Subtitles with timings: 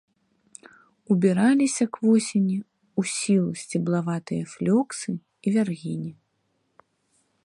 [1.15, 6.11] Убіраліся к восені ў сілу сцеблаватыя флёксы і вяргіні.